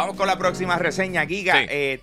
[0.00, 1.58] Vamos con la próxima reseña, Giga.
[1.58, 1.66] Sí.
[1.68, 2.00] Eh,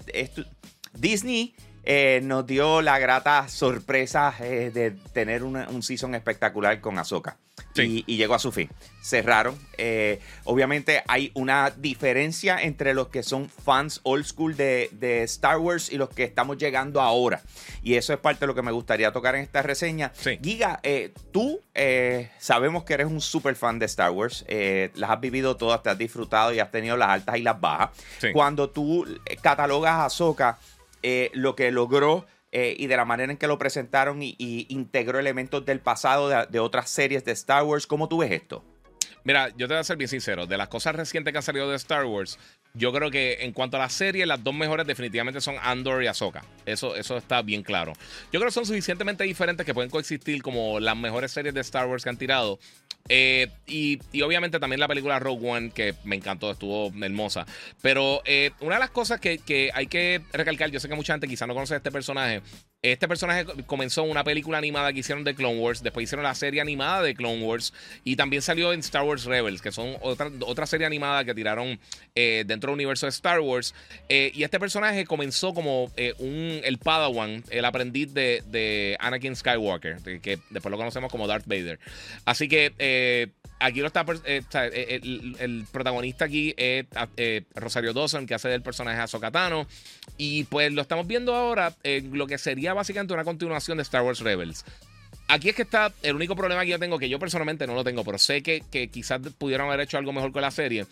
[0.93, 1.55] Disney
[1.89, 7.37] eh, nos dio la grata sorpresa eh, de tener una- un season espectacular con Ahsoka.
[7.73, 8.03] Sí.
[8.05, 8.69] Y, y llegó a su fin.
[9.01, 9.57] Cerraron.
[9.77, 15.57] Eh, obviamente hay una diferencia entre los que son fans old school de, de Star
[15.59, 17.41] Wars y los que estamos llegando ahora.
[17.83, 20.11] Y eso es parte de lo que me gustaría tocar en esta reseña.
[20.15, 20.37] Sí.
[20.43, 24.43] Giga, eh, tú eh, sabemos que eres un super fan de Star Wars.
[24.95, 27.91] las has vivido todas, te has disfrutado y has tenido las altas y las bajas.
[28.19, 28.27] Sí.
[28.33, 29.05] Cuando tú
[29.41, 30.09] catalogas a
[31.09, 34.35] eh, lo que logró eh, y de la manera en que lo presentaron y,
[34.67, 38.61] integró elementos del pasado de, de otras series de Star Wars, ¿cómo tú ves esto?
[39.23, 40.47] Mira, yo te voy a ser bien sincero.
[40.47, 42.37] De las cosas recientes que han salido de Star Wars,
[42.73, 46.07] yo creo que en cuanto a la serie, las dos mejores definitivamente son Andor y
[46.07, 46.43] Ahsoka.
[46.65, 47.93] Eso, eso está bien claro.
[48.33, 51.87] Yo creo que son suficientemente diferentes que pueden coexistir como las mejores series de Star
[51.87, 52.59] Wars que han tirado.
[53.09, 57.45] Eh, y, obviamente también la película Rogue One, que me encantó, estuvo hermosa.
[57.81, 61.27] Pero eh, una de las cosas que, hay que recalcar, yo sé que mucha gente
[61.27, 62.41] quizá no conoce este personaje.
[62.83, 66.35] Este personaje comenzó en una película animada que hicieron de Clone Wars, después hicieron la
[66.35, 67.73] serie animada de Clone Wars
[68.03, 71.79] y también salió en Star Wars Rebels, que son otra, otra serie animada que tiraron
[72.13, 73.73] eh, dentro del universo de Star Wars.
[74.07, 75.85] Y este personaje comenzó como
[76.19, 81.79] un, el Padawan, el aprendiz de, Anakin Skywalker, que después lo conocemos como Darth Vader.
[82.25, 83.27] Así que eh,
[83.59, 84.05] aquí lo está.
[84.25, 84.99] eh, eh,
[85.39, 86.85] el, protagonista aquí es
[87.55, 89.67] Rosario Dawson, que hace del personaje Tano.
[90.17, 94.03] Y pues lo estamos viendo ahora en lo que sería básicamente una continuación de Star
[94.03, 94.65] Wars Rebels.
[95.29, 97.83] Aquí es que está el único problema que yo tengo, que yo personalmente no lo
[97.83, 100.85] tengo, pero sé que, que quizás pudieron haber hecho algo mejor con la serie.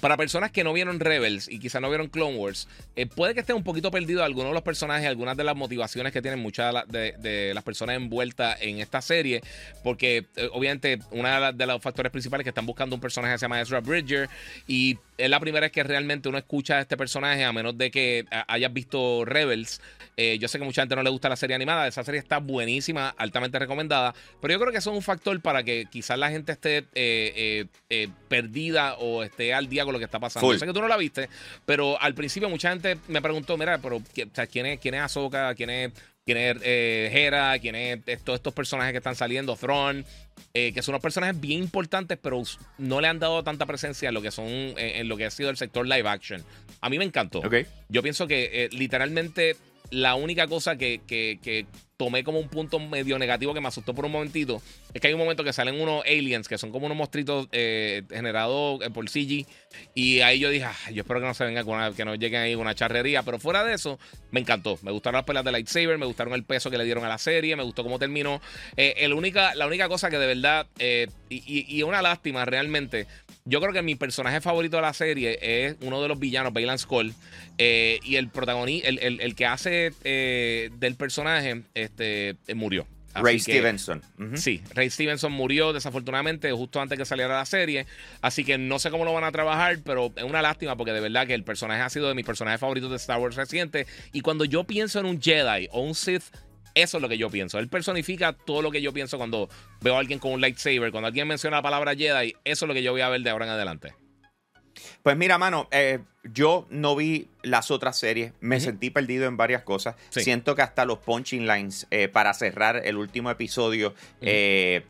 [0.00, 3.40] Para personas que no vieron Rebels y quizás no vieron Clone Wars, eh, puede que
[3.40, 6.74] estén un poquito perdidos algunos de los personajes, algunas de las motivaciones que tienen muchas
[6.88, 9.40] de, de- las personas envueltas en esta serie,
[9.82, 13.38] porque eh, obviamente uno de, los factores principales es que están buscando un personaje que
[13.38, 14.28] se llama Ezra Bridger
[14.66, 17.90] y es la primera vez que realmente uno escucha a este personaje a menos de
[17.90, 19.80] que eh, hayas visto Rebels.
[20.18, 23.10] Yo sé que mucha gente no le gusta la serie animada, esa serie está buenísima,
[23.18, 26.52] altamente recomendada, pero yo creo que eso es un factor para que quizás la gente
[26.52, 26.86] esté
[28.26, 30.46] perdida o esté al día con lo que está pasando.
[30.46, 30.58] Full.
[30.58, 31.28] Sé que tú no la viste,
[31.64, 34.94] pero al principio mucha gente me preguntó, mira, pero ¿qui- o sea, ¿quién es, quién
[34.94, 35.54] es Ahsoka?
[35.54, 35.92] ¿Quién es,
[36.24, 37.58] quién es eh, Hera?
[37.58, 39.56] ¿Quién es todos estos personajes que están saliendo?
[39.56, 40.04] Thrawn,
[40.52, 42.42] eh, que son unos personajes bien importantes, pero
[42.78, 45.48] no le han dado tanta presencia en lo que son, en, lo que ha sido
[45.50, 46.44] el sector live action.
[46.80, 47.38] A mí me encantó.
[47.38, 47.54] Ok.
[47.88, 49.56] Yo pienso que eh, literalmente
[49.90, 51.64] la única cosa que, que- que
[51.96, 54.60] tomé como un punto medio negativo que me asustó por un momentito
[54.92, 58.02] es que hay un momento que salen unos aliens que son como unos monstruitos eh,
[58.10, 59.46] generados eh, por CG
[59.94, 62.14] y ahí yo dije, "Ah, yo espero que no se venga con una- que no
[62.14, 63.98] lleguen ahí una charrería, pero fuera de eso
[64.30, 67.04] me encantó, me gustaron las peleas de lightsaber, me gustaron el peso que le dieron
[67.04, 68.40] a la serie, me gustó cómo terminó.
[68.76, 73.06] Eh, el única, la única cosa que de verdad, y, y- una lástima realmente,
[73.44, 76.78] yo creo que mi personaje favorito de la serie es uno de los villanos, Bailan
[76.78, 77.14] Skull.
[77.58, 82.86] y el protagonista, el, el- el que hace del personaje, este, eh, murió.
[83.14, 84.02] Así Ray que- Stevenson.
[84.34, 87.86] Sí, Ray Stevenson murió desafortunadamente justo antes que saliera la serie.
[88.20, 91.00] Así que no sé cómo lo van a trabajar, pero es una lástima porque de
[91.00, 93.86] verdad que el personaje ha sido de mis personajes favoritos de Star Wars reciente.
[94.12, 96.24] Y cuando yo pienso en un Jedi o un Sith,
[96.74, 97.58] eso es lo que yo pienso.
[97.58, 99.48] Él personifica todo lo que yo pienso cuando
[99.80, 100.90] veo a alguien con un lightsaber.
[100.90, 103.30] Cuando alguien menciona la palabra Jedi, eso es lo que yo voy a ver de
[103.30, 103.94] ahora en adelante.
[105.02, 109.62] Pues mira, mano, eh, yo no vi las otras series, me sentí perdido en varias
[109.62, 109.96] cosas.
[110.10, 110.22] Sí.
[110.22, 114.84] Siento que hasta los punching lines eh, para cerrar el último episodio, eh,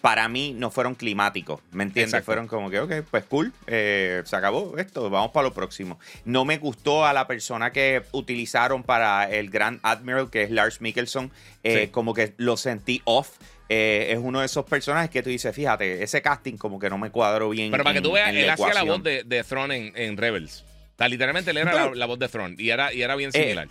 [0.00, 2.10] para mí no fueron climáticos, ¿me entiendes?
[2.14, 2.26] Exacto.
[2.26, 5.98] Fueron como que, ok, pues cool, eh, se acabó esto, vamos para lo próximo.
[6.24, 10.80] No me gustó a la persona que utilizaron para el Grand Admiral, que es Lars
[10.80, 11.30] Mikkelsen,
[11.62, 11.88] eh, Sí.
[11.90, 13.38] como que lo sentí off.
[13.72, 16.98] Eh, es uno de esos personajes que tú dices, fíjate, ese casting como que no
[16.98, 17.70] me cuadró bien.
[17.70, 20.64] Pero para que tú veas, él hacía la voz de, de Thrawn en, en Rebels.
[20.94, 23.14] O sea, literalmente él era Pero- la, la voz de Thrawn y era, y era
[23.16, 23.68] bien similar.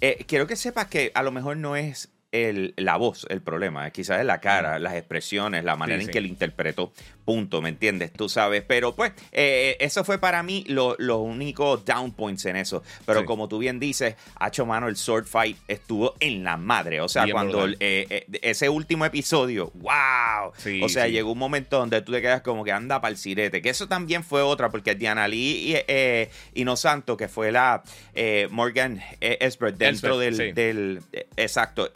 [0.00, 3.86] Eh, quiero que sepas que a lo mejor no es el, la voz el problema,
[3.86, 6.12] eh, quizás es la cara, las expresiones, la manera Sí, en sí.
[6.12, 6.92] que lo interpretó,
[7.24, 8.12] punto, ¿me entiendes?
[8.12, 12.56] Tú sabes, pero pues eh, eso fue para mí lo- los únicos down points en
[12.56, 13.26] eso, pero Sí.
[13.26, 17.24] como tú bien dices, Hacho Mano, el sword fight estuvo en la madre, o sea,
[17.24, 21.12] Bien cuando eh, eh, ese último episodio, wow, Sí, o sea, sí.
[21.12, 23.88] llegó un momento donde tú te quedas como que anda para el sirete, que eso
[23.88, 25.76] también fue otra, porque Diana Lee
[26.54, 27.82] y, y No Santo, que fue la
[28.50, 31.00] Morgan eh, Esbert dentro del,
[31.36, 31.90] exacto,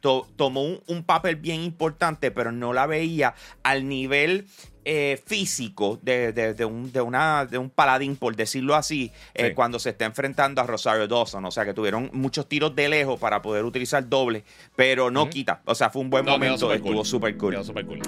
[0.00, 4.46] to- tomó un, un papel bien importante, pero no la veía al nivel
[4.84, 9.48] eh, físico de, de- de un, de, una, de un paladín, por decirlo así, eh,
[9.48, 9.54] Sí.
[9.54, 11.44] cuando se está enfrentando a Rosario Dawson.
[11.44, 14.44] O sea, que tuvieron muchos tiros de lejos para poder utilizar doble,
[14.76, 15.60] pero no quita.
[15.64, 17.64] O sea, fue un buen No, momento, estuvo súper cool.
[17.64, 18.00] Súper cool.